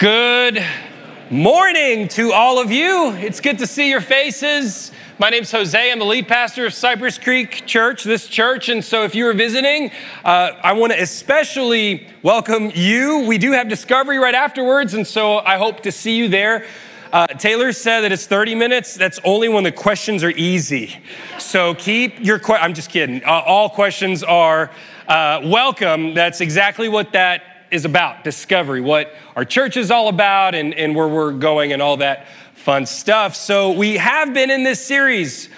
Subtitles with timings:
[0.00, 0.64] Good
[1.28, 3.12] morning to all of you.
[3.16, 4.92] It's good to see your faces.
[5.18, 5.92] My name's Jose.
[5.92, 8.70] I'm the lead pastor of Cypress Creek Church, this church.
[8.70, 9.90] And so if you are visiting,
[10.24, 13.26] uh, I want to especially welcome you.
[13.26, 16.64] We do have Discovery right afterwards, and so I hope to see you there.
[17.12, 18.94] Uh, Taylor said that it's 30 minutes.
[18.94, 20.96] That's only when the questions are easy.
[21.38, 22.64] So keep your questions.
[22.64, 23.22] I'm just kidding.
[23.22, 24.70] Uh, all questions are
[25.08, 26.14] uh, welcome.
[26.14, 30.94] That's exactly what that is about discovery, what our church is all about, and, and
[30.94, 33.34] where we're going, and all that fun stuff.
[33.36, 35.48] So, we have been in this series,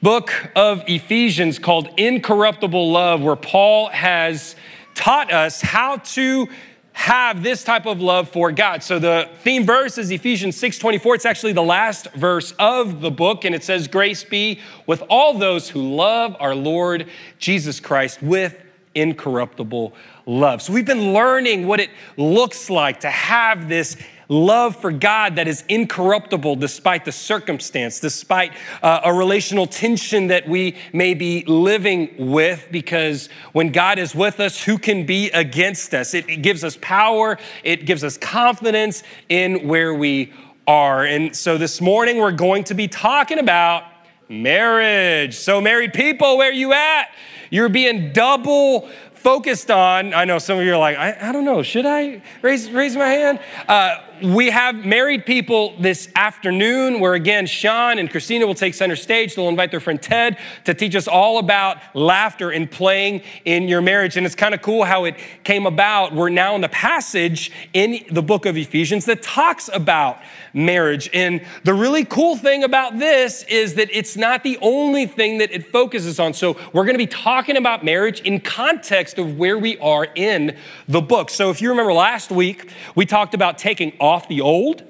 [0.00, 4.56] book of Ephesians, called Incorruptible Love, where Paul has
[4.94, 6.48] taught us how to
[6.92, 8.82] have this type of love for God.
[8.82, 11.14] So the theme verse is Ephesians 6:24.
[11.14, 15.34] It's actually the last verse of the book and it says grace be with all
[15.34, 17.06] those who love our Lord
[17.38, 18.56] Jesus Christ with
[18.94, 19.94] incorruptible
[20.26, 20.62] love.
[20.62, 23.96] So we've been learning what it looks like to have this
[24.28, 30.48] love for God that is incorruptible despite the circumstance, despite uh, a relational tension that
[30.48, 35.94] we may be living with, because when God is with us, who can be against
[35.94, 36.14] us?
[36.14, 40.32] It, it gives us power, it gives us confidence in where we
[40.66, 41.04] are.
[41.04, 43.84] And so this morning, we're going to be talking about
[44.28, 45.34] marriage.
[45.34, 47.10] So, married people, where you at?
[47.50, 48.88] You're being double
[49.22, 50.12] focused on.
[50.14, 52.96] I know some of you are like, I, I don't know, should I raise, raise
[52.96, 53.38] my hand?
[53.68, 58.96] Uh, we have married people this afternoon where again sean and christina will take center
[58.96, 59.34] stage.
[59.34, 63.82] They'll invite their friend ted to teach us all about laughter and playing in your
[63.82, 64.16] marriage.
[64.16, 66.14] And it's kind of cool how it came about.
[66.14, 70.18] We're now in the passage in the book of ephesians that talks about
[70.54, 71.08] marriage.
[71.12, 75.50] And the really cool thing about this is that it's not the only thing that
[75.50, 76.34] it focuses on.
[76.34, 80.56] So we're going to be talking about marriage in context of where we are in
[80.88, 81.30] the book.
[81.30, 84.84] So if you remember last week we talked about taking off off the old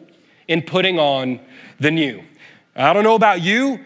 [0.48, 1.40] and putting on
[1.78, 2.22] the new.
[2.74, 3.84] I don't know about you,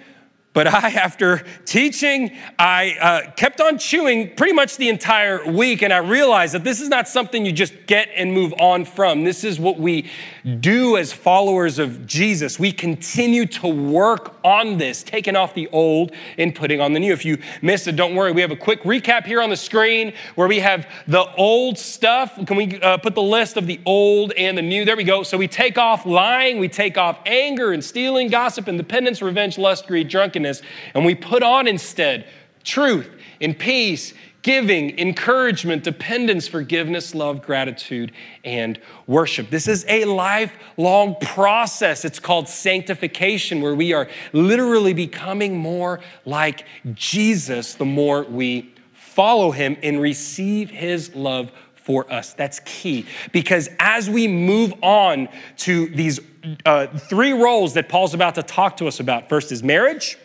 [0.56, 5.92] but I, after teaching, I uh, kept on chewing pretty much the entire week, and
[5.92, 9.22] I realized that this is not something you just get and move on from.
[9.22, 10.08] This is what we
[10.60, 12.58] do as followers of Jesus.
[12.58, 17.12] We continue to work on this, taking off the old and putting on the new.
[17.12, 18.32] If you missed it, don't worry.
[18.32, 22.34] We have a quick recap here on the screen where we have the old stuff.
[22.46, 24.86] Can we uh, put the list of the old and the new?
[24.86, 25.22] There we go.
[25.22, 29.86] So we take off lying, we take off anger and stealing, gossip, independence, revenge, lust,
[29.86, 30.45] greed, drunkenness
[30.94, 32.26] and we put on instead
[32.64, 33.08] truth
[33.40, 34.12] and peace,
[34.42, 38.12] giving, encouragement, dependence, forgiveness, love, gratitude,
[38.44, 39.50] and worship.
[39.50, 42.04] This is a lifelong process.
[42.04, 46.64] It's called sanctification, where we are literally becoming more like
[46.94, 52.34] Jesus the more we follow him and receive his love for us.
[52.34, 55.28] That's key because as we move on
[55.58, 56.20] to these
[56.64, 60.18] uh, three roles that Paul's about to talk to us about first is marriage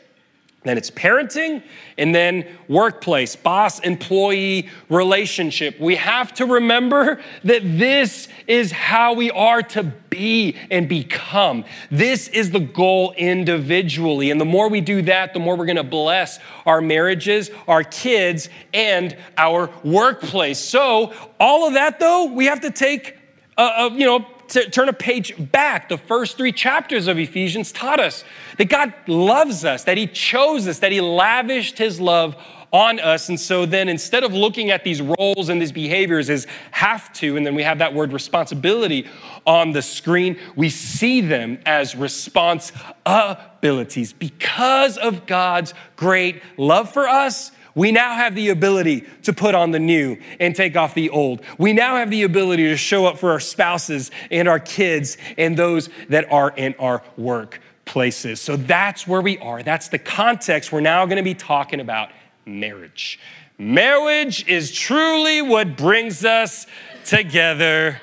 [0.63, 1.63] then it's parenting,
[1.97, 5.79] and then workplace, boss employee relationship.
[5.79, 11.65] We have to remember that this is how we are to be and become.
[11.89, 14.29] This is the goal individually.
[14.29, 18.47] And the more we do that, the more we're gonna bless our marriages, our kids,
[18.71, 20.59] and our workplace.
[20.59, 23.17] So, all of that though, we have to take,
[23.57, 27.71] a, a you know, to turn a page back, the first three chapters of Ephesians
[27.71, 28.23] taught us
[28.57, 32.35] that God loves us, that He chose us, that He lavished His love
[32.73, 33.29] on us.
[33.29, 37.37] And so then instead of looking at these roles and these behaviors as have to,
[37.37, 39.07] and then we have that word responsibility
[39.45, 44.13] on the screen, we see them as responsibilities.
[44.13, 49.71] Because of God's great love for us, we now have the ability to put on
[49.71, 51.41] the new and take off the old.
[51.57, 55.57] We now have the ability to show up for our spouses and our kids and
[55.57, 58.39] those that are in our workplaces.
[58.39, 59.63] So that's where we are.
[59.63, 62.09] That's the context we're now going to be talking about
[62.45, 63.19] marriage.
[63.57, 66.65] Marriage is truly what brings us
[67.05, 68.01] together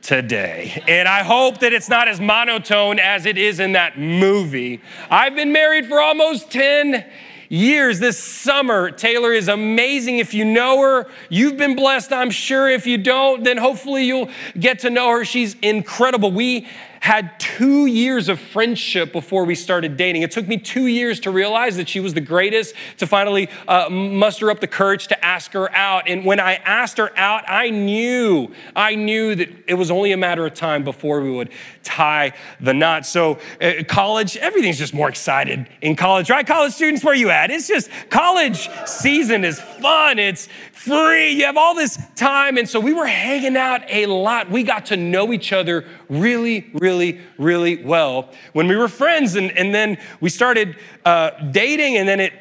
[0.00, 0.82] today.
[0.88, 4.80] And I hope that it's not as monotone as it is in that movie.
[5.10, 7.04] I've been married for almost 10
[7.48, 8.90] years this summer.
[8.90, 10.18] Taylor is amazing.
[10.18, 12.68] If you know her, you've been blessed, I'm sure.
[12.68, 15.24] If you don't, then hopefully you'll get to know her.
[15.24, 16.30] She's incredible.
[16.30, 16.66] We
[17.00, 20.22] had two years of friendship before we started dating.
[20.22, 23.88] It took me two years to realize that she was the greatest, to finally uh,
[23.88, 26.08] muster up the courage to ask her out.
[26.08, 30.16] And when I asked her out, I knew, I knew that it was only a
[30.16, 31.50] matter of time before we would
[31.82, 33.06] tie the knot.
[33.06, 36.46] So, uh, college, everything's just more excited in college, right?
[36.46, 37.50] College students, where you at?
[37.50, 40.18] It's just college season is fun.
[40.18, 41.32] It's free.
[41.32, 42.56] You have all this time.
[42.58, 44.50] And so we were hanging out a lot.
[44.50, 49.34] We got to know each other really, really, really really well when we were friends.
[49.36, 52.32] And, and then we started uh, dating, and then it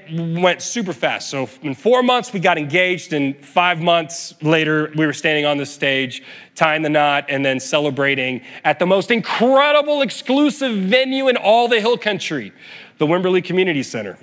[0.42, 1.30] went super fast.
[1.30, 5.58] So in four months, we got engaged, and five months later, we were standing on
[5.58, 6.24] the stage,
[6.56, 11.80] tying the knot, and then celebrating at the most incredible, exclusive venue in all the
[11.80, 12.52] hill country,
[12.98, 14.18] the Wimberley Community Center.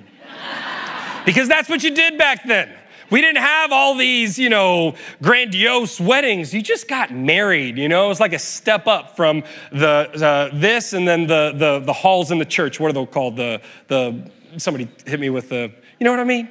[1.25, 2.69] because that's what you did back then.
[3.09, 6.53] We didn't have all these, you know, grandiose weddings.
[6.53, 8.05] You just got married, you know?
[8.05, 11.93] It was like a step up from the, the this and then the, the, the
[11.93, 12.79] halls in the church.
[12.79, 13.35] What are they called?
[13.35, 16.49] The, the, somebody hit me with the, you know what I mean?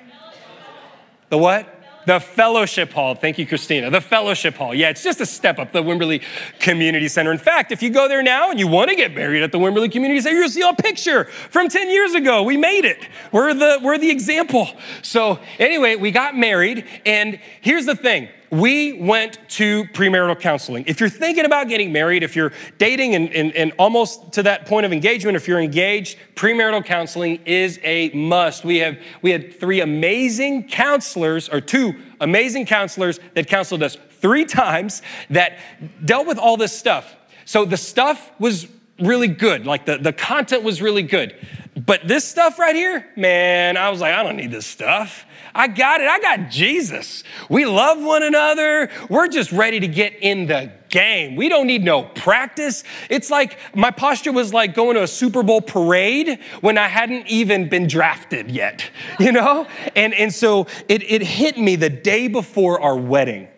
[1.30, 1.73] The what?
[2.06, 3.14] The fellowship hall.
[3.14, 3.90] Thank you, Christina.
[3.90, 4.74] The fellowship hall.
[4.74, 6.22] Yeah, it's just a step up, the Wimberley
[6.58, 7.32] Community Center.
[7.32, 9.58] In fact, if you go there now and you want to get married at the
[9.58, 12.42] Wimberley Community Center, you'll see a picture from 10 years ago.
[12.42, 13.08] We made it.
[13.32, 14.68] We're the, we're the example.
[15.02, 16.84] So, anyway, we got married.
[17.06, 20.84] And here's the thing we went to premarital counseling.
[20.86, 24.66] If you're thinking about getting married, if you're dating and, and, and, almost to that
[24.66, 28.64] point of engagement, if you're engaged, premarital counseling is a must.
[28.64, 34.44] We have we had three amazing counselors, or two amazing counselors that counseled us three
[34.44, 35.58] times that
[36.04, 37.16] dealt with all this stuff.
[37.44, 38.68] So the stuff was
[38.98, 41.34] really good, like the, the content was really good.
[41.76, 45.26] But this stuff right here, man, I was like, I don't need this stuff.
[45.54, 46.08] I got it.
[46.08, 47.24] I got Jesus.
[47.48, 48.90] We love one another.
[49.08, 51.34] We're just ready to get in the game.
[51.34, 52.84] We don't need no practice.
[53.10, 57.26] It's like my posture was like going to a Super Bowl parade when I hadn't
[57.26, 58.88] even been drafted yet,
[59.20, 59.66] you know?
[59.96, 63.48] And, and so it, it hit me the day before our wedding.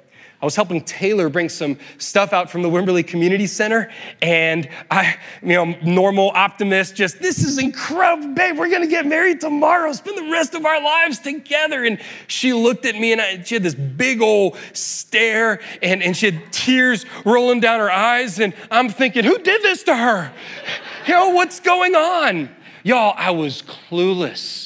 [0.46, 3.90] I was helping Taylor bring some stuff out from the Wimberley Community Center,
[4.22, 8.56] and I, you know, normal optimist, just this is incredible, babe.
[8.56, 11.82] We're gonna get married tomorrow, spend the rest of our lives together.
[11.82, 11.98] And
[12.28, 16.26] she looked at me, and I, she had this big old stare, and, and she
[16.26, 20.32] had tears rolling down her eyes, and I'm thinking, who did this to her?
[21.08, 22.50] You know, what's going on?
[22.84, 24.65] Y'all, I was clueless.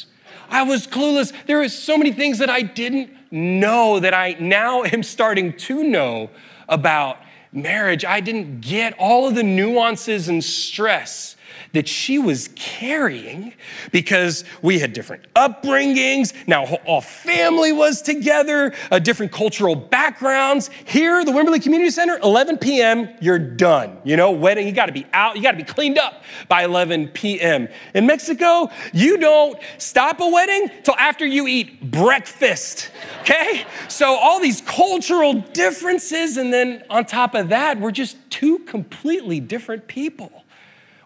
[0.50, 1.32] I was clueless.
[1.46, 5.84] There were so many things that I didn't know that I now am starting to
[5.84, 6.30] know
[6.68, 7.18] about
[7.52, 8.04] marriage.
[8.04, 11.36] I didn't get all of the nuances and stress
[11.72, 13.54] that she was carrying
[13.92, 16.32] because we had different upbringings.
[16.46, 20.70] Now, all family was together, uh, different cultural backgrounds.
[20.84, 23.98] Here, the Wimberley Community Center, 11 p.m., you're done.
[24.04, 27.68] You know, wedding, you gotta be out, you gotta be cleaned up by 11 p.m.
[27.94, 33.64] In Mexico, you don't stop a wedding till after you eat breakfast, okay?
[33.88, 39.40] So, all these cultural differences, and then on top of that, we're just two completely
[39.40, 40.44] different people.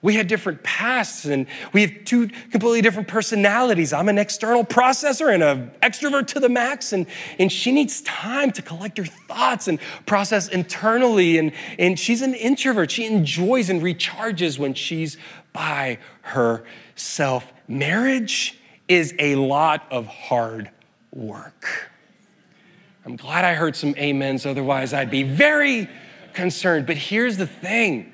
[0.04, 3.94] We had different pasts and we have two completely different personalities.
[3.94, 7.06] I'm an external processor and an extrovert to the max, and,
[7.38, 11.38] and she needs time to collect her thoughts and process internally.
[11.38, 12.90] And, and she's an introvert.
[12.90, 15.16] She enjoys and recharges when she's
[15.54, 17.50] by herself.
[17.66, 20.70] Marriage is a lot of hard
[21.12, 21.90] work.
[23.06, 25.88] I'm glad I heard some amens, otherwise, I'd be very
[26.34, 26.86] concerned.
[26.86, 28.12] But here's the thing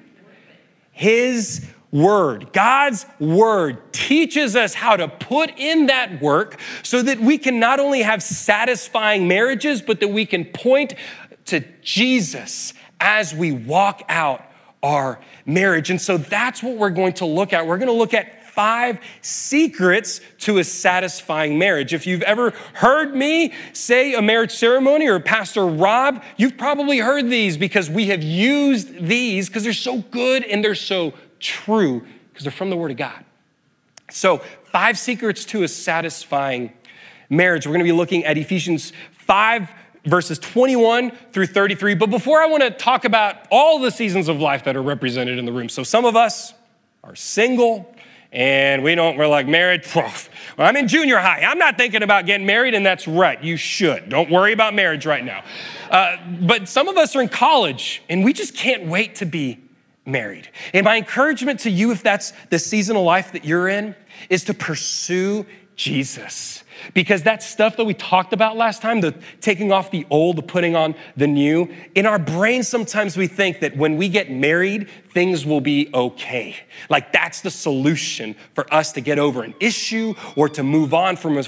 [0.93, 2.53] His word.
[2.53, 7.81] God's word teaches us how to put in that work so that we can not
[7.81, 10.95] only have satisfying marriages, but that we can point
[11.47, 14.45] to Jesus as we walk out
[14.83, 15.91] our marriage.
[15.91, 17.67] And so that's what we're going to look at.
[17.67, 21.95] We're going to look at five secrets to a satisfying marriage.
[21.95, 27.27] If you've ever heard me say a marriage ceremony or Pastor Rob, you've probably heard
[27.27, 32.45] these because we have used these because they're so good and they're so true because
[32.45, 33.25] they're from the Word of God.
[34.11, 34.39] So,
[34.73, 36.73] five secrets to a satisfying
[37.29, 37.67] marriage.
[37.67, 39.69] We're going to be looking at Ephesians 5,
[40.05, 41.95] verses 21 through 33.
[41.95, 45.39] But before I want to talk about all the seasons of life that are represented
[45.39, 45.69] in the room.
[45.69, 46.55] So, some of us
[47.05, 47.95] are single
[48.33, 49.85] and we don't, we're like married.
[50.57, 51.41] Well, I'm in junior high.
[51.41, 53.43] I'm not thinking about getting married, and that's right.
[53.43, 54.11] You should.
[54.11, 55.43] Don't worry about marriage right now.
[55.91, 59.59] Uh, but some of us are in college, and we just can't wait to be
[60.11, 60.49] married.
[60.73, 63.95] And my encouragement to you, if that's the season of life that you're in,
[64.29, 66.63] is to pursue Jesus.
[66.95, 70.43] Because that stuff that we talked about last time, the taking off the old, the
[70.43, 74.89] putting on the new, in our brain, sometimes we think that when we get married,
[75.13, 76.57] things will be okay.
[76.89, 81.17] Like that's the solution for us to get over an issue or to move on
[81.17, 81.43] from a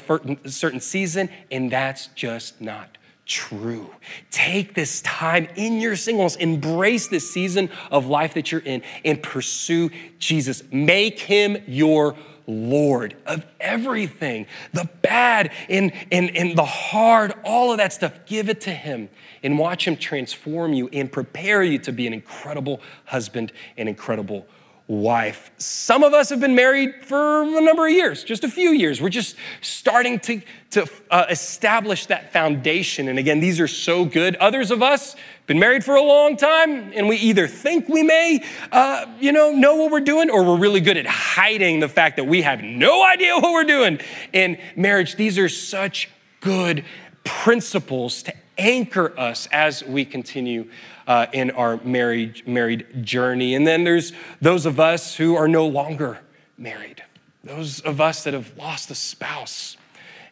[0.51, 1.29] certain season.
[1.51, 3.91] And that's just not true.
[4.31, 9.23] Take this time in your singles, embrace this season of life that you're in, and
[9.23, 10.63] pursue Jesus.
[10.71, 17.79] Make him your Lord of everything, the bad and, and, and the hard, all of
[17.79, 18.13] that stuff.
[18.27, 19.09] Give it to Him
[19.43, 24.47] and watch Him transform you and prepare you to be an incredible husband and incredible
[24.93, 25.51] wife.
[25.57, 29.01] Some of us have been married for a number of years, just a few years.
[29.01, 33.09] We're just starting to, to uh, establish that foundation.
[33.09, 34.37] And again, these are so good.
[34.37, 38.45] Others of us been married for a long time, and we either think we may,
[38.71, 42.17] uh, you know, know what we're doing, or we're really good at hiding the fact
[42.17, 43.99] that we have no idea what we're doing
[44.35, 45.17] in marriage.
[45.17, 46.85] These are such good
[47.25, 50.69] principles to anchor us as we continue
[51.07, 53.55] uh, in our married, married journey.
[53.55, 56.19] And then there's those of us who are no longer
[56.57, 57.03] married,
[57.45, 59.77] those of us that have lost a spouse.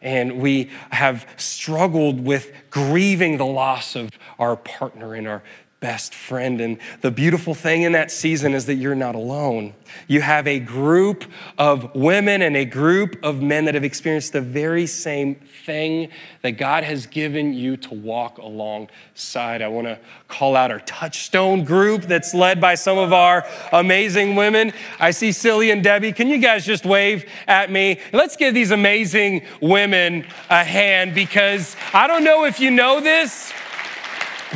[0.01, 4.09] And we have struggled with grieving the loss of
[4.39, 5.43] our partner in our
[5.81, 6.61] best friend.
[6.61, 9.73] And the beautiful thing in that season is that you're not alone.
[10.07, 11.25] You have a group
[11.57, 15.35] of women and a group of men that have experienced the very same
[15.65, 16.09] thing
[16.43, 19.63] that God has given you to walk alongside.
[19.63, 19.97] I want to
[20.27, 24.73] call out our Touchstone group that's led by some of our amazing women.
[24.99, 26.11] I see Silly and Debbie.
[26.11, 27.99] Can you guys just wave at me?
[28.13, 33.51] Let's give these amazing women a hand because I don't know if you know this.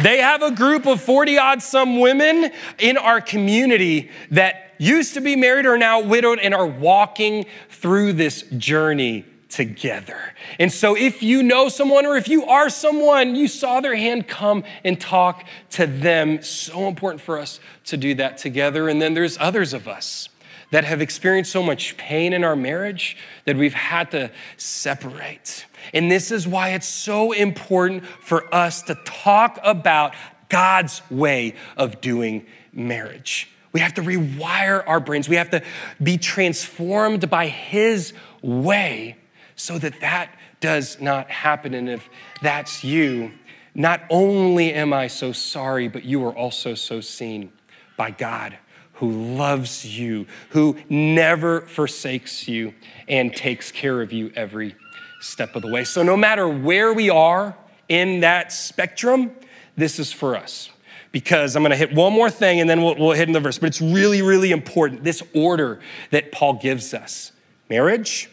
[0.01, 5.21] They have a group of 40 odd some women in our community that used to
[5.21, 10.33] be married or now widowed and are walking through this journey together.
[10.59, 14.27] And so, if you know someone or if you are someone, you saw their hand,
[14.27, 16.41] come and talk to them.
[16.43, 18.89] So important for us to do that together.
[18.89, 20.27] And then there's others of us
[20.71, 25.65] that have experienced so much pain in our marriage that we've had to separate.
[25.93, 30.13] And this is why it's so important for us to talk about
[30.49, 33.49] God's way of doing marriage.
[33.71, 35.27] We have to rewire our brains.
[35.27, 35.61] We have to
[36.01, 39.17] be transformed by His way
[39.55, 41.73] so that that does not happen.
[41.73, 42.09] And if
[42.41, 43.31] that's you,
[43.73, 47.51] not only am I so sorry, but you are also so seen
[47.97, 48.57] by God
[48.93, 52.73] who loves you, who never forsakes you,
[53.07, 54.75] and takes care of you every
[55.19, 55.83] step of the way.
[55.83, 57.55] So, no matter where we are
[57.89, 59.31] in that spectrum,
[59.75, 60.69] this is for us.
[61.11, 63.57] Because I'm gonna hit one more thing and then we'll, we'll hit in the verse,
[63.57, 65.79] but it's really, really important this order
[66.11, 67.31] that Paul gives us
[67.69, 68.29] marriage,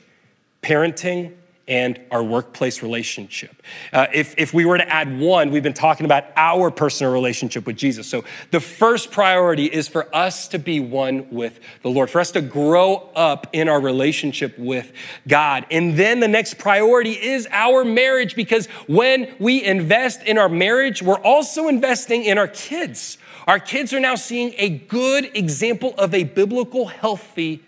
[0.62, 1.34] parenting,
[1.68, 3.62] and our workplace relationship.
[3.92, 7.66] Uh, if, if we were to add one, we've been talking about our personal relationship
[7.66, 8.08] with Jesus.
[8.08, 12.32] So the first priority is for us to be one with the Lord, for us
[12.32, 14.92] to grow up in our relationship with
[15.28, 15.64] God.
[15.70, 21.02] And then the next priority is our marriage, because when we invest in our marriage,
[21.02, 23.18] we're also investing in our kids.
[23.46, 27.64] Our kids are now seeing a good example of a biblical, healthy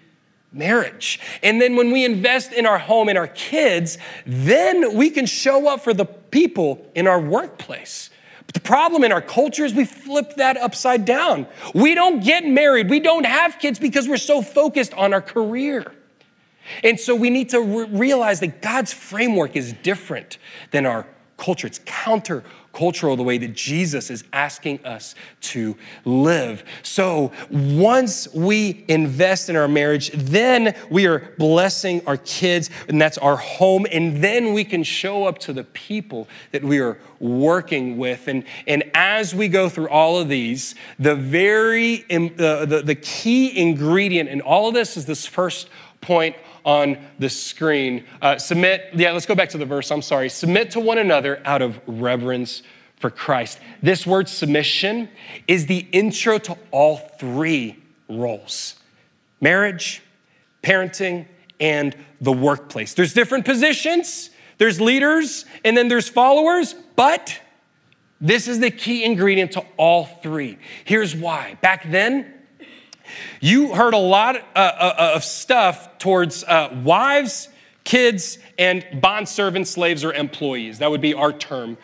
[0.55, 1.21] marriage.
[1.43, 5.69] And then when we invest in our home and our kids, then we can show
[5.69, 8.11] up for the people in our workplace.
[8.47, 11.47] But the problem in our culture is we flip that upside down.
[11.75, 15.93] We don't get married, we don't have kids because we're so focused on our career.
[16.83, 20.39] And so we need to re- realize that God's framework is different
[20.71, 21.07] than our
[21.37, 21.67] culture.
[21.67, 22.43] It's counter
[22.75, 26.65] cultural the way that Jesus is asking us to live.
[26.83, 33.19] So once we invest in our marriage, then we are blessing our kids, and that's
[33.19, 33.87] our home.
[33.91, 38.29] And then we can show up to the people that we are working with.
[38.29, 43.59] And, and as we go through all of these, the very uh, the, the key
[43.59, 45.69] ingredient in all of this is this first
[46.01, 48.05] point on the screen.
[48.23, 49.91] Uh, submit, yeah, let's go back to the verse.
[49.91, 50.29] I'm sorry.
[50.29, 52.63] Submit to one another out of reverence
[52.97, 53.59] for Christ.
[53.83, 55.09] This word submission
[55.47, 58.77] is the intro to all three roles
[59.41, 60.03] marriage,
[60.63, 61.27] parenting,
[61.61, 62.95] and the workplace.
[62.95, 67.39] There's different positions, there's leaders, and then there's followers, but
[68.21, 70.59] this is the key ingredient to all three.
[70.85, 71.59] Here's why.
[71.61, 72.34] Back then,
[73.41, 77.49] you heard a lot uh, uh, of stuff towards uh, wives
[77.85, 80.79] kids, and bond servants, slaves, or employees.
[80.79, 81.77] That would be our term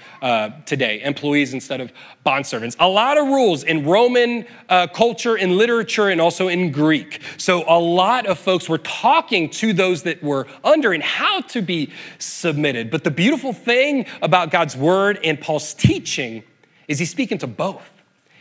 [0.64, 1.92] today employees instead of
[2.24, 2.74] bond servants.
[2.80, 4.46] A lot of rules in Roman
[4.94, 7.20] culture, in literature, and also in Greek.
[7.36, 11.60] So, a lot of folks were talking to those that were under and how to
[11.60, 12.90] be submitted.
[12.90, 16.44] But the beautiful thing about God's word and Paul's teaching
[16.88, 17.90] is he's speaking to both.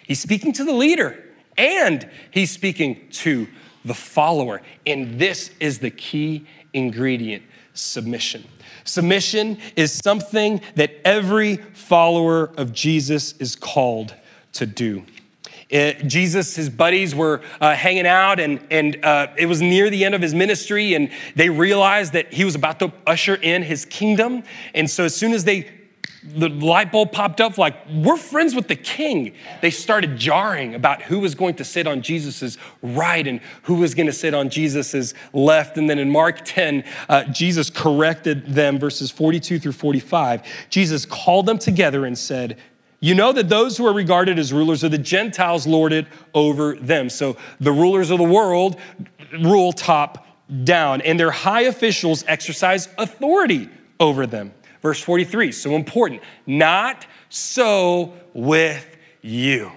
[0.08, 1.26] He's speaking to the leader
[1.60, 3.48] and he's speaking to
[3.86, 4.62] the follower.
[4.88, 8.46] And this is the key ingredient submission.
[8.86, 14.16] Submission is something that every follower of Jesus is called
[14.54, 15.06] to do.
[15.70, 20.04] It, Jesus, his buddies were uh, hanging out, and, and uh, it was near the
[20.04, 23.86] end of his ministry, and they realized that he was about to usher in his
[23.86, 24.42] kingdom.
[24.74, 25.70] And so, as soon as they
[26.24, 29.34] the light bulb popped up like we're friends with the king.
[29.62, 33.96] They started jarring about who was going to sit on jesus' right and who was
[33.96, 35.78] going to sit on jesus' left.
[35.78, 41.46] And then in mark 10 uh, jesus corrected them verses 42 through 45 jesus called
[41.46, 42.58] them together and said
[43.00, 46.76] you know that those who are regarded as rulers of the gentiles lord it over
[46.76, 47.10] them.
[47.10, 48.78] So the rulers of the world
[49.42, 50.28] rule top
[50.64, 56.22] down and their high officials exercise authority over them Verse 43, so important.
[56.46, 59.72] Not so with you.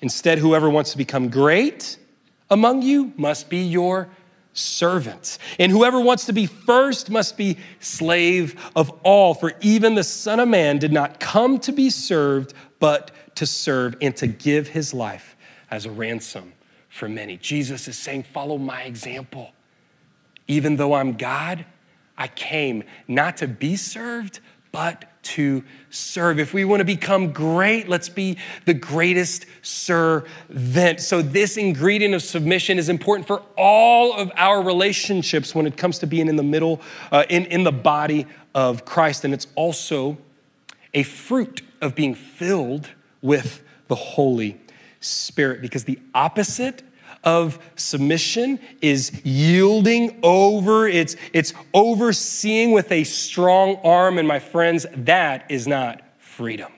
[0.00, 1.98] Instead, whoever wants to become great
[2.50, 4.08] among you must be your
[4.52, 5.38] servant.
[5.58, 9.34] And whoever wants to be first must be slave of all.
[9.34, 13.96] For even the Son of Man did not come to be served, but to serve
[14.00, 15.36] and to give his life
[15.70, 16.52] as a ransom
[16.88, 17.36] for many.
[17.36, 19.52] Jesus is saying, Follow my example.
[20.48, 21.66] Even though I'm God,
[22.18, 24.40] I came not to be served,
[24.72, 26.38] but to serve.
[26.38, 31.00] If we want to become great, let's be the greatest servant.
[31.00, 35.98] So, this ingredient of submission is important for all of our relationships when it comes
[36.00, 36.80] to being in the middle,
[37.10, 39.24] uh, in, in the body of Christ.
[39.24, 40.18] And it's also
[40.94, 44.60] a fruit of being filled with the Holy
[45.00, 46.82] Spirit because the opposite
[47.26, 54.16] of submission is yielding over, it's, it's overseeing with a strong arm.
[54.16, 56.72] And my friends, that is not freedom.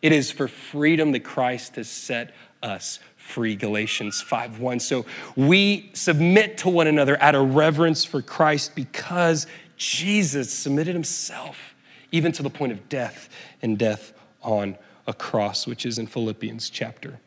[0.00, 6.58] It is for freedom that Christ has set us free galatians 5:1 so we submit
[6.58, 11.74] to one another out of reverence for Christ because Jesus submitted himself
[12.10, 13.28] even to the point of death
[13.62, 14.76] and death on
[15.06, 17.20] a cross which is in Philippians chapter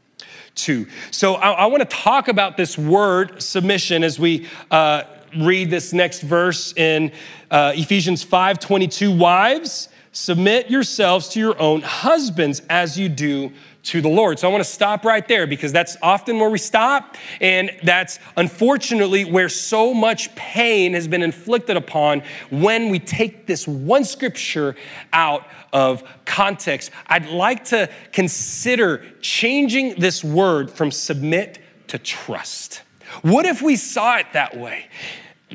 [0.56, 0.88] 2.
[1.12, 5.04] So I, I want to talk about this word submission as we uh,
[5.38, 7.12] read this next verse in
[7.52, 9.16] uh, Ephesians 5 22.
[9.16, 13.52] Wives, submit yourselves to your own husbands as you do
[13.84, 14.40] to the Lord.
[14.40, 17.18] So I want to stop right there because that's often where we stop.
[17.42, 23.68] And that's unfortunately where so much pain has been inflicted upon when we take this
[23.68, 24.76] one scripture
[25.12, 26.92] out of context.
[27.08, 32.84] I'd like to consider changing this word from submit to trust.
[33.22, 34.86] What if we saw it that way?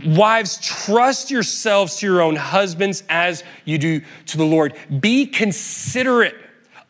[0.04, 4.76] Wives, trust yourselves to your own husbands as you do to the Lord.
[5.00, 6.36] Be considerate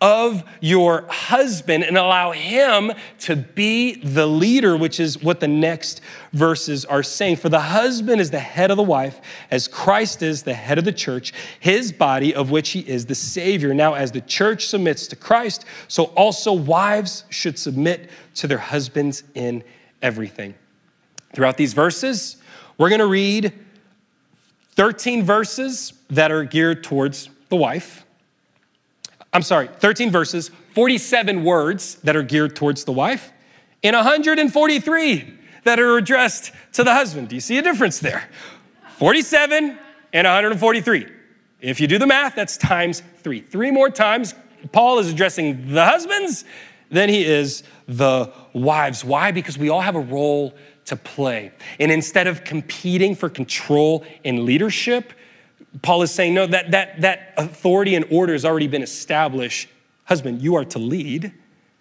[0.00, 6.00] of your husband and allow him to be the leader, which is what the next
[6.32, 7.37] verses are saying.
[7.37, 10.84] For the husband is the head of the wife, as Christ is the head of
[10.84, 13.74] the church, his body, of which he is the Savior.
[13.74, 19.24] Now, as the church submits to Christ, so also wives should submit to their husbands
[19.34, 19.64] in
[20.00, 20.54] everything.
[21.34, 22.37] Throughout these verses,
[22.78, 23.52] we're going to read
[24.76, 28.04] 13 verses that are geared towards the wife.
[29.32, 33.32] I'm sorry, 13 verses, 47 words that are geared towards the wife,
[33.82, 37.28] and 143 that are addressed to the husband.
[37.28, 38.28] Do you see a difference there?
[38.96, 39.78] 47
[40.12, 41.06] and 143.
[41.60, 43.40] If you do the math, that's times three.
[43.40, 44.34] Three more times,
[44.72, 46.44] Paul is addressing the husbands
[46.90, 49.04] than he is the wives.
[49.04, 49.30] Why?
[49.30, 50.54] Because we all have a role
[50.86, 51.52] to play.
[51.78, 55.12] And instead of competing for control and leadership,
[55.83, 59.68] Paul is saying, no, that, that, that authority and order has already been established.
[60.04, 61.33] Husband, you are to lead.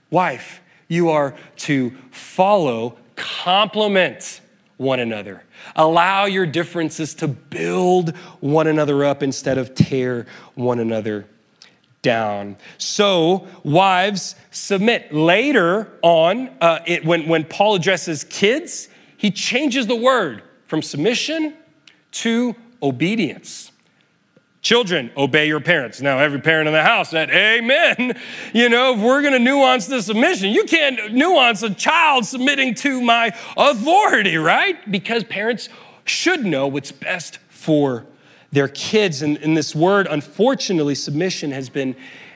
[0.09, 4.41] Wife, you are to follow, complement
[4.77, 5.43] one another.
[5.75, 11.25] Allow your differences to build one another up instead of tear one another
[12.01, 12.57] down.
[12.77, 15.13] So, wives, submit.
[15.13, 21.55] Later on, uh, it, when, when Paul addresses kids, he changes the word from submission
[22.11, 23.66] to obedience.
[24.61, 26.01] Children, obey your parents.
[26.01, 28.19] Now, every parent in the house said, Amen.
[28.53, 32.73] You know, if we're going to nuance the submission, you can't nuance a child submitting
[32.75, 34.89] to my authority, right?
[34.91, 35.69] Because parents
[36.05, 38.05] should know what's best for
[38.51, 39.21] their kids.
[39.21, 41.95] And, and this word, unfortunately, submission has been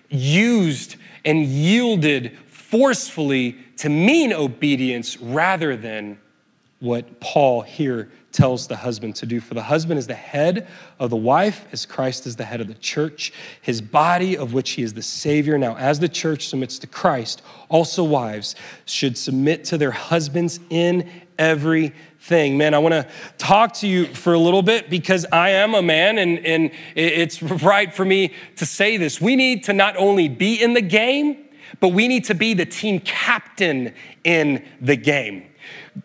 [0.10, 6.20] used and yielded forcefully to mean obedience rather than
[6.80, 9.40] what Paul here tells the husband to do.
[9.40, 10.68] For the husband is the head
[11.00, 14.72] of the wife, as Christ is the head of the church, his body of which
[14.72, 15.58] he is the Savior.
[15.58, 21.10] Now, as the church submits to Christ, also wives should submit to their husbands in
[21.38, 22.58] everything.
[22.58, 25.82] Man, I want to talk to you for a little bit because I am a
[25.82, 29.20] man and, and it's right for me to say this.
[29.20, 31.46] We need to not only be in the game,
[31.80, 35.51] but we need to be the team captain in the game.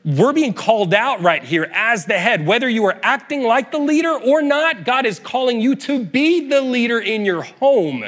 [0.05, 2.45] We're being called out right here as the head.
[2.45, 6.49] Whether you are acting like the leader or not, God is calling you to be
[6.49, 8.05] the leader in your home.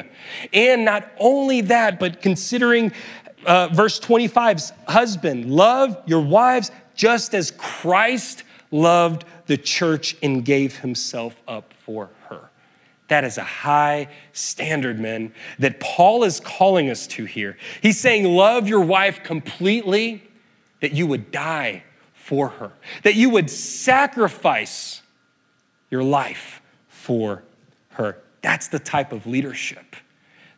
[0.51, 2.91] And not only that, but considering
[3.45, 10.77] uh, verse 25's husband, love your wives just as Christ loved the church and gave
[10.77, 12.49] himself up for her.
[13.07, 17.57] That is a high standard, men, that Paul is calling us to here.
[17.81, 20.28] He's saying, Love your wife completely
[20.81, 22.71] that you would die for her,
[23.03, 25.01] that you would sacrifice
[25.89, 27.43] your life for
[27.89, 28.17] her.
[28.41, 29.95] That's the type of leadership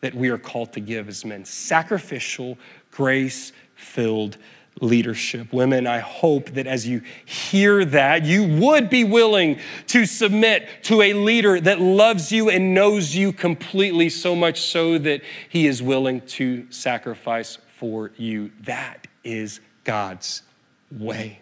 [0.01, 2.57] that we are called to give as men sacrificial,
[2.91, 4.37] grace filled
[4.79, 5.51] leadership.
[5.53, 11.01] Women, I hope that as you hear that, you would be willing to submit to
[11.01, 15.83] a leader that loves you and knows you completely, so much so that he is
[15.83, 18.51] willing to sacrifice for you.
[18.61, 20.43] That is God's
[20.91, 21.39] way.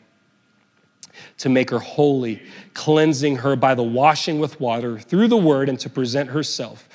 [1.39, 2.41] To make her holy,
[2.73, 6.87] cleansing her by the washing with water through the word, and to present herself,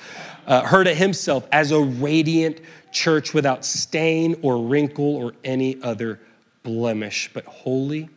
[0.47, 2.59] uh, her to himself as a radiant
[2.91, 6.19] church without stain or wrinkle or any other
[6.63, 8.09] blemish, but holy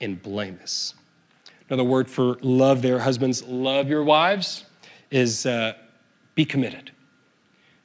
[0.00, 0.94] and blameless.
[1.68, 4.64] Another word for love there, husbands, love your wives,
[5.10, 5.74] is uh,
[6.34, 6.90] be committed.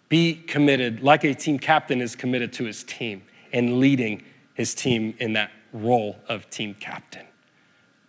[0.09, 3.21] Be committed, like a team captain is committed to his team
[3.53, 4.23] and leading
[4.59, 7.25] his team in that role of team captain.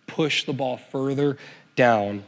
[0.05, 1.37] Push the ball further
[1.77, 2.25] down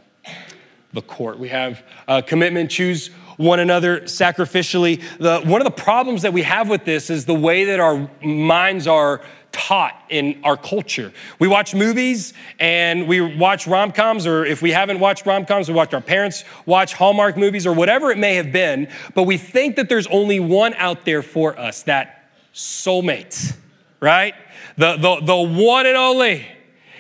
[0.93, 1.37] the court.
[1.37, 5.03] We have a commitment, choose one another sacrificially.
[5.17, 8.09] The, one of the problems that we have with this is the way that our
[8.23, 9.19] minds are
[9.51, 11.11] taught in our culture.
[11.39, 15.67] We watch movies and we watch rom coms, or if we haven't watched rom coms,
[15.67, 19.37] we watch our parents watch Hallmark movies or whatever it may have been, but we
[19.37, 23.57] think that there's only one out there for us that soulmate
[24.03, 24.35] right?
[24.75, 26.45] The, the, the one and only.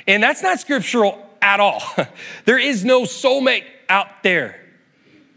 [0.07, 1.83] And that's not scriptural at all.
[2.45, 4.59] there is no soulmate out there.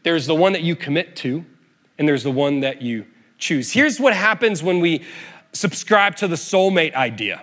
[0.04, 1.44] There's the one that you commit to,
[1.98, 3.04] and there's the one that you
[3.38, 3.72] choose.
[3.72, 5.04] Here's what happens when we
[5.52, 7.42] subscribe to the soulmate idea.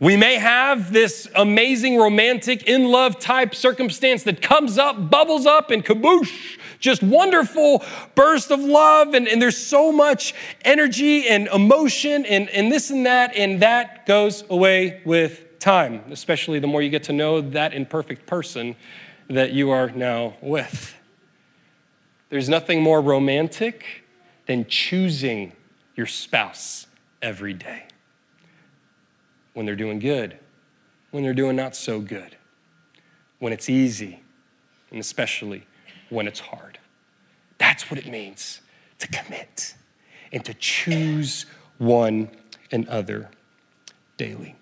[0.00, 5.70] We may have this amazing romantic in love type circumstance that comes up, bubbles up,
[5.70, 7.84] and kaboosh, just wonderful
[8.14, 9.14] burst of love.
[9.14, 10.34] And, and there's so much
[10.64, 16.58] energy and emotion and, and this and that, and that goes away with time, especially
[16.58, 18.76] the more you get to know that imperfect person
[19.28, 20.94] that you are now with.
[22.28, 24.04] There's nothing more romantic
[24.46, 25.52] than choosing
[25.96, 26.86] your spouse
[27.22, 27.84] every day
[29.54, 30.38] when they're doing good,
[31.10, 32.36] when they're doing not so good,
[33.38, 34.20] when it's easy,
[34.90, 35.66] and especially
[36.10, 36.78] when it's hard.
[37.58, 38.60] That's what it means
[38.98, 39.74] to commit
[40.32, 41.46] and to choose
[41.78, 42.30] one
[42.72, 43.30] another
[44.16, 44.56] daily.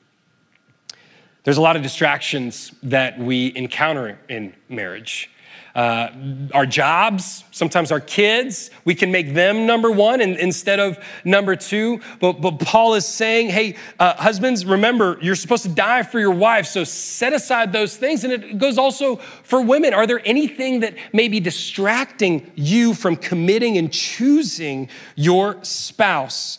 [1.44, 5.30] There's a lot of distractions that we encounter in marriage
[5.74, 6.08] uh,
[6.52, 11.56] our jobs, sometimes our kids, we can make them number one and, instead of number
[11.56, 12.00] two.
[12.20, 16.30] But, but Paul is saying, hey, uh, husbands, remember, you're supposed to die for your
[16.30, 18.22] wife, so set aside those things.
[18.22, 19.94] And it goes also for women.
[19.94, 26.58] Are there anything that may be distracting you from committing and choosing your spouse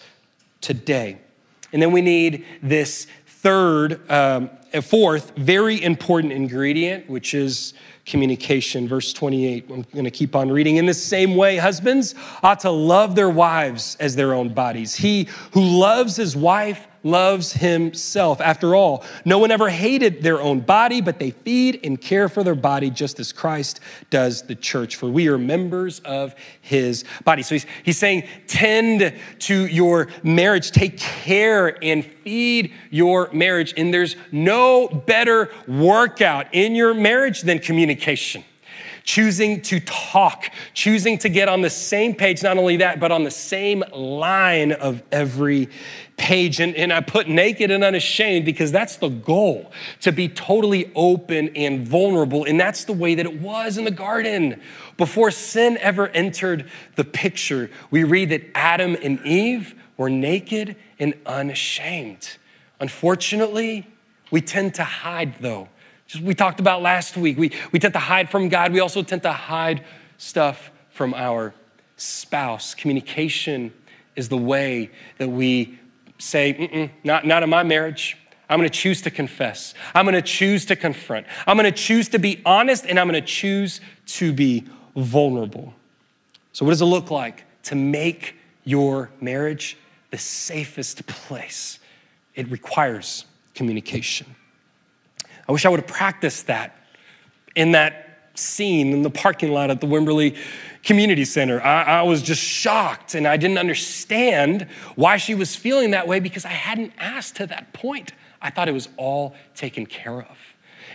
[0.59, 1.19] today?
[1.71, 4.49] And then we need this third, um,
[4.81, 7.73] fourth, very important ingredient, which is
[8.05, 8.87] communication.
[8.87, 10.77] Verse 28, I'm going to keep on reading.
[10.77, 14.95] In the same way, husbands ought to love their wives as their own bodies.
[14.95, 18.41] He who loves his wife loves himself.
[18.41, 22.43] After all, no one ever hated their own body, but they feed and care for
[22.43, 27.43] their body just as Christ does the church, for we are members of his body.
[27.43, 33.75] So he's, he's saying, tend to your marriage, take care and feed your marriage.
[33.77, 38.43] And there's no better workout in your marriage than communication
[39.05, 43.23] choosing to talk, choosing to get on the same page, not only that, but on
[43.23, 45.69] the same line of every
[46.17, 46.59] page.
[46.59, 51.49] And, and I put naked and unashamed because that's the goal to be totally open
[51.55, 52.45] and vulnerable.
[52.45, 54.61] And that's the way that it was in the garden.
[54.97, 61.13] Before sin ever entered the picture, we read that Adam and Eve were naked and
[61.25, 62.37] unashamed.
[62.79, 63.87] Unfortunately,
[64.31, 65.69] we tend to hide though.
[66.07, 67.37] Just we talked about last week.
[67.37, 68.71] We, we tend to hide from God.
[68.71, 69.83] We also tend to hide
[70.17, 71.53] stuff from our
[71.97, 72.75] spouse.
[72.75, 73.73] Communication
[74.15, 75.79] is the way that we
[76.17, 78.17] say, not, not in my marriage.
[78.49, 79.73] I'm gonna choose to confess.
[79.93, 81.25] I'm gonna choose to confront.
[81.47, 85.73] I'm gonna choose to be honest and I'm gonna choose to be vulnerable.
[86.51, 89.77] So, what does it look like to make your marriage
[90.11, 91.79] the safest place?
[92.35, 93.25] It requires
[93.55, 94.35] communication.
[95.47, 96.77] I wish I would have practiced that
[97.55, 100.37] in that scene in the parking lot at the Wimberley
[100.85, 101.59] Community Center.
[101.61, 106.19] I, I, was just shocked and I didn't understand why she was feeling that way
[106.19, 108.13] because I hadn't asked to that point.
[108.39, 110.37] I thought it was all taken care of.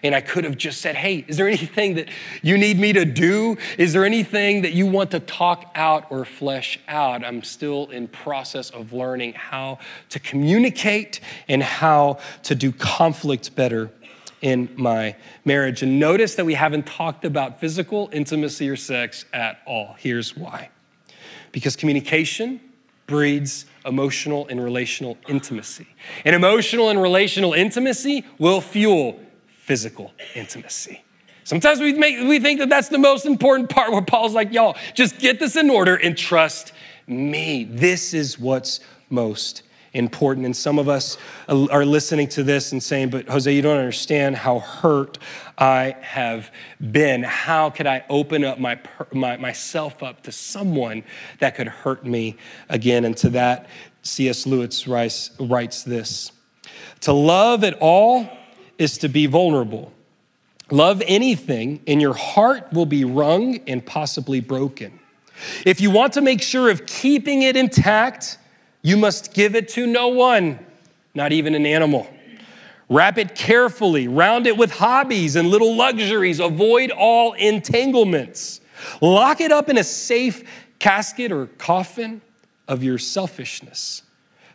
[0.02, 2.08] And I could have just said, Hey, is there anything that
[2.40, 3.58] you need me to do?
[3.76, 7.24] Is there anything that you want to talk out or flesh out?
[7.24, 9.78] I'm still in process of learning how
[10.10, 13.90] to communicate and how to do conflict better
[14.42, 15.82] in my marriage.
[15.82, 19.96] And notice that we haven't talked about physical intimacy or sex at all.
[19.98, 20.70] Here's why
[21.52, 22.60] because communication
[23.06, 25.88] breeds emotional and relational intimacy.
[26.24, 31.02] And emotional and relational intimacy will fuel physical intimacy.
[31.42, 34.76] Sometimes we, make, we think that that's the most important part where Paul's like, y'all,
[34.94, 36.72] just get this in order and trust
[37.08, 37.64] me.
[37.64, 40.46] This is what's most important.
[40.46, 43.78] And some of us uh, are listening to this and saying, but Jose, you don't
[43.78, 45.18] understand how hurt
[45.58, 46.50] I have
[46.92, 47.22] been.
[47.22, 48.78] How could I open up my,
[49.12, 51.02] my, myself up to someone
[51.38, 52.36] that could hurt me
[52.68, 53.04] again?
[53.04, 53.68] And to that,
[54.02, 54.46] C.S.
[54.46, 56.32] Lewis writes, writes this
[57.00, 58.28] To love at all
[58.78, 59.92] is to be vulnerable.
[60.70, 65.00] Love anything, and your heart will be wrung and possibly broken.
[65.66, 68.38] If you want to make sure of keeping it intact,
[68.82, 70.58] you must give it to no one,
[71.14, 72.08] not even an animal.
[72.88, 76.40] Wrap it carefully, round it with hobbies and little luxuries.
[76.40, 78.60] Avoid all entanglements.
[79.00, 80.42] Lock it up in a safe
[80.78, 82.20] casket or coffin
[82.66, 84.02] of your selfishness.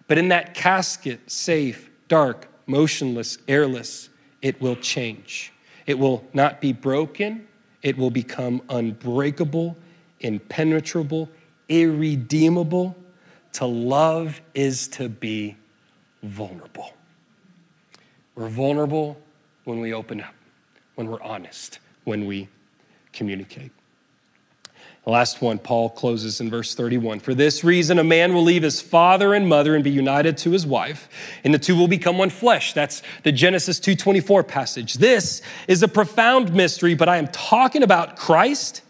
[0.08, 4.10] But in that casket, safe, dark, motionless, airless,
[4.42, 5.54] it will change.
[5.86, 7.48] It will not be broken,
[7.84, 9.78] it will become unbreakable,
[10.20, 11.30] impenetrable,
[11.70, 12.96] irredeemable
[13.56, 15.56] to love is to be
[16.24, 16.92] vulnerable.
[18.36, 19.18] We're vulnerable
[19.64, 20.34] when we open up,
[20.96, 22.50] when we're honest, when we
[23.14, 23.72] communicate.
[25.06, 27.20] The last one, Paul closes in verse 31.
[27.20, 30.52] For this reason, a man will leave his father and mother and be united to
[30.52, 31.08] his wife,
[31.44, 32.74] and the two will become one flesh.
[32.74, 34.96] That's the Genesis 2:24 passage.
[34.96, 38.82] This is a profound mystery, but I am talking about Christ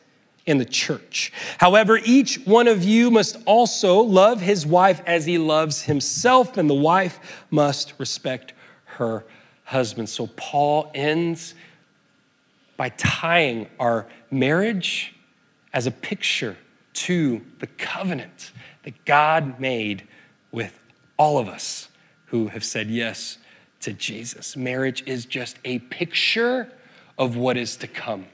[0.45, 1.31] in the church.
[1.57, 6.69] However, each one of you must also love his wife as he loves himself, and
[6.69, 8.53] the wife must respect
[8.85, 9.25] her
[9.63, 10.07] husband.
[10.09, 11.55] So Paul ends
[12.77, 15.15] by tying our marriage
[15.73, 16.57] as a picture
[16.93, 18.51] to the covenant
[18.83, 20.07] that God made
[20.51, 20.79] with
[21.17, 21.89] all of us
[22.27, 23.37] who have said yes
[23.81, 24.55] to Jesus.
[24.55, 26.71] Marriage is just a picture
[27.17, 28.25] of what is to come.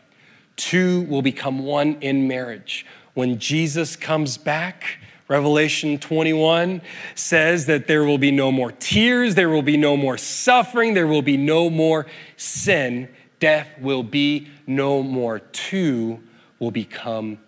[0.56, 2.86] Two will become one in marriage.
[3.14, 6.82] When Jesus comes back, Revelation 21
[7.16, 11.08] says that there will be no more tears, there will be no more suffering, there
[11.08, 13.08] will be no more sin,
[13.40, 15.40] death will be no more.
[15.40, 16.22] Two
[16.60, 17.40] will become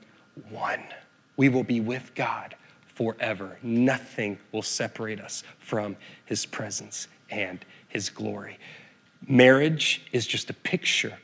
[0.50, 0.84] one.
[1.36, 3.58] We will be with God forever.
[3.62, 8.60] Nothing will separate us from his presence and his glory.
[9.28, 11.18] Marriage is just a picture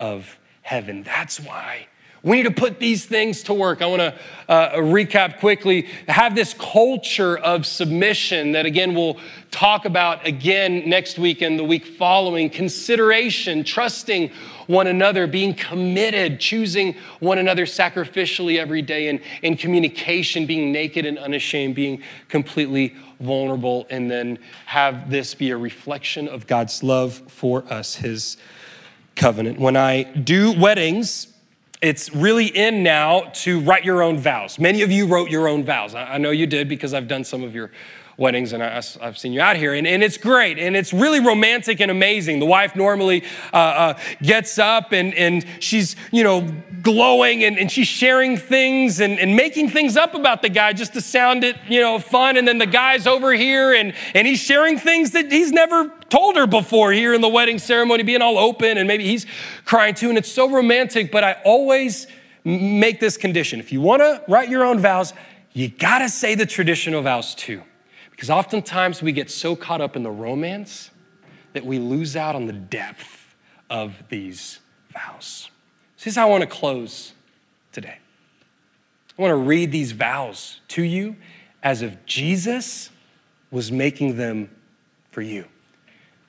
[0.00, 0.39] of
[0.70, 1.02] heaven.
[1.02, 1.88] That's why
[2.22, 3.80] we need to put these things to work.
[3.80, 4.14] I want to
[4.48, 5.88] uh, recap quickly.
[6.06, 9.18] Have this culture of submission that, again, we'll
[9.50, 12.50] talk about again next week and the week following.
[12.50, 14.30] Consideration, trusting
[14.66, 21.06] one another, being committed, choosing one another sacrificially every day, and in communication, being naked
[21.06, 27.14] and unashamed, being completely vulnerable, and then have this be a reflection of God's love
[27.28, 28.36] for us, His
[29.20, 29.58] covenant.
[29.58, 31.26] When I do weddings,
[31.82, 34.58] it's really in now to write your own vows.
[34.58, 35.94] Many of you wrote your own vows.
[35.94, 37.70] I know you did because I've done some of your
[38.20, 41.20] weddings, and I, have seen you out here, and, and, it's great, and it's really
[41.20, 42.38] romantic and amazing.
[42.38, 46.46] The wife normally uh, uh, gets up and, and she's, you know,
[46.82, 50.92] glowing and, and she's sharing things and, and making things up about the guy just
[50.92, 52.36] to sound it, you know, fun.
[52.36, 56.36] And then the guy's over here and, and he's sharing things that he's never told
[56.36, 59.24] her before here in the wedding ceremony, being all open, and maybe he's
[59.64, 60.10] crying too.
[60.10, 62.06] And it's so romantic, but I always
[62.44, 63.60] make this condition.
[63.60, 65.14] If you want to write your own vows,
[65.54, 67.62] you got to say the traditional vows too.
[68.20, 70.90] Because oftentimes we get so caught up in the romance
[71.54, 73.34] that we lose out on the depth
[73.70, 74.58] of these
[74.92, 75.50] vows.
[75.96, 77.14] This is how I want to close
[77.72, 77.96] today.
[79.18, 81.16] I want to read these vows to you
[81.62, 82.90] as if Jesus
[83.50, 84.50] was making them
[85.10, 85.46] for you.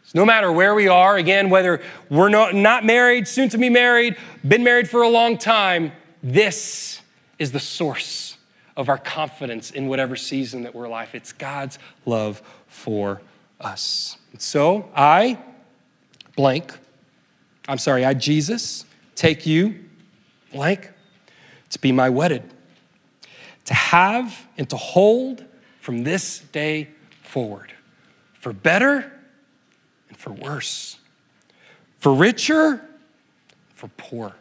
[0.05, 4.15] So no matter where we are, again, whether we're not married, soon to be married,
[4.47, 5.91] been married for a long time,
[6.23, 7.01] this
[7.37, 8.30] is the source
[8.81, 11.13] of our confidence in whatever season that we're life.
[11.13, 13.21] It's God's love for
[13.59, 14.17] us.
[14.31, 15.37] And so I,
[16.35, 16.75] blank,
[17.67, 19.85] I'm sorry, I, Jesus, take you,
[20.51, 20.89] blank,
[21.69, 22.43] to be my wedded,
[23.65, 25.45] to have and to hold
[25.79, 26.89] from this day
[27.21, 27.71] forward,
[28.33, 29.13] for better
[30.09, 30.97] and for worse,
[31.99, 32.83] for richer,
[33.75, 34.33] for poor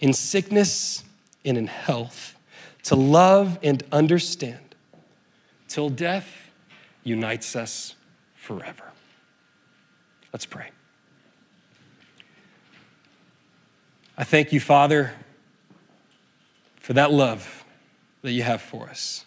[0.00, 1.02] in sickness
[1.46, 2.34] and in health,
[2.88, 4.74] to love and understand,
[5.68, 6.26] till death
[7.04, 7.94] unites us
[8.34, 8.84] forever.
[10.32, 10.70] Let's pray.
[14.16, 15.12] I thank you, Father,
[16.76, 17.62] for that love
[18.22, 19.26] that you have for us,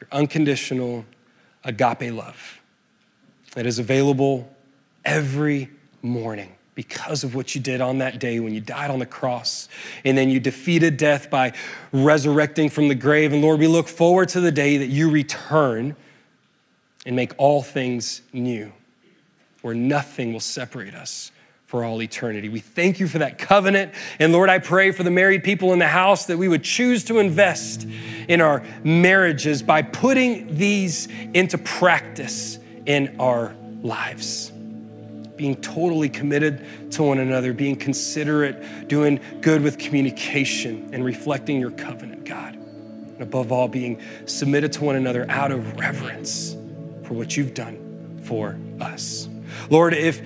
[0.00, 1.04] your unconditional
[1.64, 2.60] agape love
[3.56, 4.48] that is available
[5.04, 5.70] every
[6.02, 9.68] morning because of what you did on that day when you died on the cross.
[10.04, 11.52] And then you defeated death by
[11.92, 13.32] resurrecting from the grave.
[13.32, 15.94] And Lord, we look forward to the day that you return
[17.04, 18.72] and make all things new,
[19.60, 21.30] where nothing will separate us
[21.66, 22.48] for all eternity.
[22.48, 23.92] We thank you for that covenant.
[24.18, 27.04] And Lord, I pray for the married people in the house that we would choose
[27.04, 27.86] to invest
[28.28, 34.51] in our marriages by putting these into practice in our lives
[35.42, 41.72] being totally committed to one another, being considerate, doing good with communication, and reflecting your
[41.72, 42.54] covenant, God.
[42.54, 46.56] And above all, being submitted to one another out of reverence
[47.02, 49.28] for what you've done for us.
[49.68, 50.22] Lord, if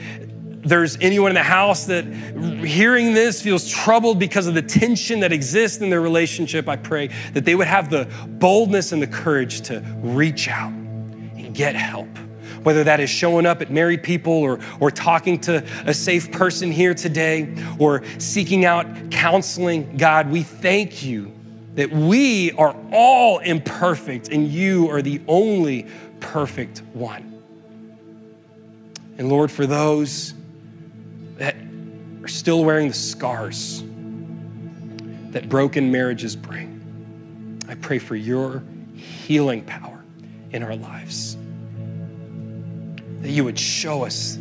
[0.62, 5.32] there's anyone in the house that hearing this feels troubled because of the tension that
[5.32, 9.62] exists in their relationship, I pray that they would have the boldness and the courage
[9.62, 12.08] to reach out and get help
[12.66, 16.72] whether that is showing up at married people or, or talking to a safe person
[16.72, 21.32] here today or seeking out counseling, God, we thank you
[21.76, 25.86] that we are all imperfect and you are the only
[26.18, 27.40] perfect one.
[29.16, 30.34] And Lord, for those
[31.36, 31.54] that
[32.24, 33.84] are still wearing the scars
[35.30, 38.64] that broken marriages bring, I pray for your
[38.96, 40.02] healing power
[40.50, 41.36] in our lives
[43.26, 44.38] that you would show us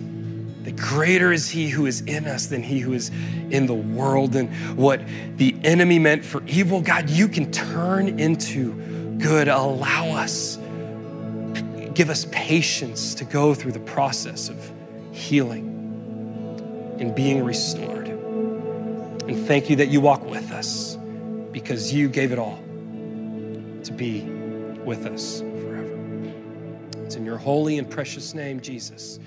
[0.62, 3.10] that greater is he who is in us than he who is
[3.50, 4.36] in the world.
[4.36, 5.02] And what
[5.38, 8.74] the enemy meant for evil, God, you can turn into
[9.18, 9.48] good.
[9.48, 10.58] Allow us,
[11.96, 14.72] give us patience to go through the process of
[15.12, 15.66] healing
[17.00, 18.08] and being restored.
[18.08, 20.96] And thank you that you walk with us
[21.52, 22.60] because you gave it all
[23.84, 24.22] to be
[24.86, 25.42] with us.
[27.06, 29.20] It's in your holy and precious name, Jesus.